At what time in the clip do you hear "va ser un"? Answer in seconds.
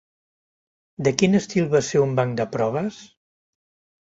1.75-2.17